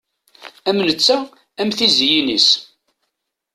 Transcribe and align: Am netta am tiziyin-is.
Am 0.69 0.79
netta 0.87 1.17
am 1.61 1.69
tiziyin-is. 1.77 2.49